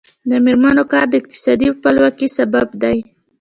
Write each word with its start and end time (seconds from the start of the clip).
د 0.29 0.31
میرمنو 0.45 0.83
کار 0.91 1.05
د 1.09 1.13
اقتصادي 1.21 1.67
خپلواکۍ 1.75 2.27
سبب 2.37 2.67
دی. 2.81 2.97